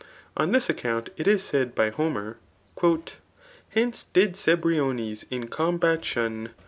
[0.35, 2.37] Oa thisiaccountTt is said [by Homer,'}
[2.75, 3.13] Hetice
[3.75, 6.51] dtd CeBriones in 'combat shun, T?